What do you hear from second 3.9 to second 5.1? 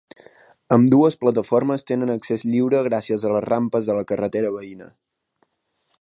de la carretera veïna.